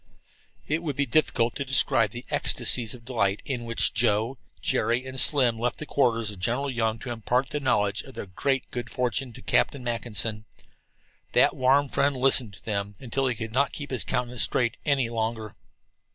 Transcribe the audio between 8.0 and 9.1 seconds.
of their great good